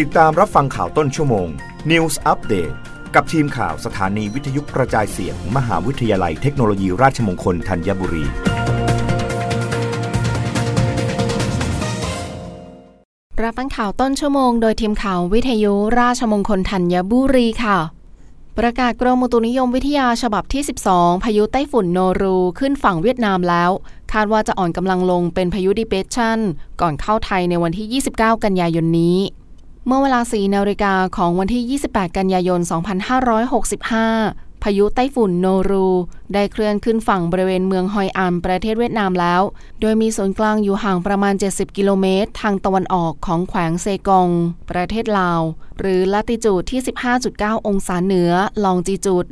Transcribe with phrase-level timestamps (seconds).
[0.00, 1.48] ติดตามรับฟังข่าวต้นชั่วโมง
[1.90, 2.74] News Update
[3.14, 8.24] กับทีมข่าวสถานีวิทยุกระจายเสียงมมหาวิทยาลัยเทคโนโลยีราชมงคลธัญบุรี
[13.42, 17.78] รับฟังข่าวต้นชั่วโมงโดยทีมข่าววิทยุราชมงคลธัญบุรีค่ะ
[18.58, 20.62] ประกาศกรมอุตุนิยมวิทยาฉบับที่
[20.92, 23.70] 12 พายุไต้ฝุ่นโนรูขึ้นฝั่งเวียดนามแล้ว
[24.12, 26.38] คาดว่าจะอ่อนกำลังลงเป็นพายุดิเปชัน
[26.80, 29.18] ก่อนเข้าไทยในวันที่ 29 กันยายนนี้
[29.86, 32.60] เมื่อเวลา 4 นาฬิกาของวันที่ 28 กันยายน
[33.52, 35.88] 2565 พายุไต้ฝุ่นโนรู
[36.34, 39.42] ได้เคลื่อนขึ้นฝั่งบริเวณเมืองฮอยอันประเทศเวียดนามแล้ว
[39.80, 44.28] โดยมีศูนย์กลางอยู่ห่างประมาณ 70 กิโลเมตร ทางตะวันออกของแขวงเซกง
[44.70, 45.40] ประเทศลาว
[45.80, 46.80] หรือละติจูดที่
[47.22, 48.32] 15.9 องศาเหนือ
[48.64, 49.24] ลองจิจูด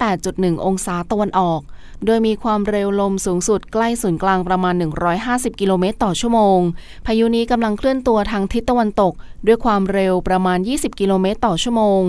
[0.00, 1.60] 108.1 องศาตะวันออก
[2.06, 4.74] โดยมีความเร็วลมสูงสุดใกล้ศูนย์กลางประมาณ
[5.18, 6.58] 150 กิโลเมตรต่อชั่วโมง
[7.06, 9.12] พายุนี้กำลังเคลื่อนตัวทางทิศตะวันตก
[9.46, 12.02] ด้วยความเร็วประมาณ 20 กิโลเมตรต่อชั่วโมง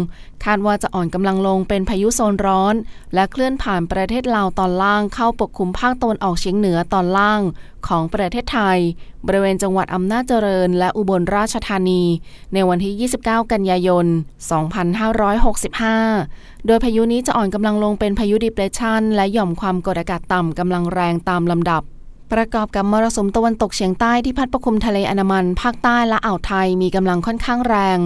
[0.46, 2.55] คาดว่าจะอ่อนกำลังลงเป็นพายุโซนร้อน
[3.14, 7.42] และเคลื่อนผ่านประเทศลาวตอนล่างเข้าปกคลุมภาคตะวันออกเฉียงเหนือตอนล่าง
[7.88, 8.80] ของประเทศไทย
[9.28, 12.04] บริเวณจังหวัดอำนาจเจริญ และอุบลราชธานี
[12.54, 14.06] ในวันที่ 29 กันยายน
[15.72, 21.84] 2565 โดยพายุนี้จะอ่อนกำลังลงเป็นพายุดิเพรชันและหย่อมความกดอากาศต่ำกำลังแรงตามลำดับ
[22.34, 28.00] ประกอบกับมรสุมตะวันตกเฉียงใต้ที่พัดปกคลุมทะเลอันมัน ภาคใต้และอ่าวไทยมีกำลังค่อนข้างแรง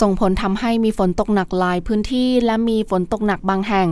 [0.00, 3.88] ส่งผลทำให้มีฝนตกหนักหลายพื้นที่ และมีฝนตกหนักบางแห่ง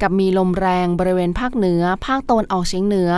[0.00, 3.10] กับมีลมแรงบริเวณภาคเหนือ ภาคตะวันออกเฉียงเหนือ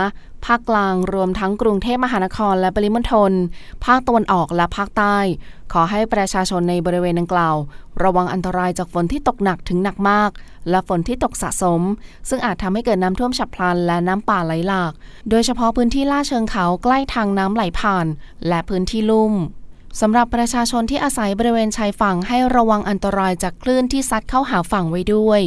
[0.47, 3.31] ภาคกลางรวมทั้งกรุงเทพมหานครและปริมณฑล
[3.85, 5.17] ภาคตะวันออกและภาคใต้
[5.73, 7.55] ขอให้ประชาชนในบริเวณดังกล่าว
[8.03, 10.29] ระวังอันตรายจากฝนที่ตกหนักถึงหนักมาก
[10.69, 11.81] และฝนที่ตกสะสม
[12.29, 14.93] ซึ่งอาจทำให้เกิดน้ำท่วมฉับพลันและน้ำป่าไหลหลาก
[15.29, 18.05] โดยเฉพาะพื้นที่ล่าเชิงเขาใกล้ทางน้ำไหลผ่าน
[18.47, 19.33] และพื้นที่ลุ่ม
[20.01, 25.41] สำหรับประชาชนที่อาศัยบริเวณชายฝั่งให้ระวังอันตรายจากคลื่นที่ซัดเข้าหาฝั่งไว้ด้วย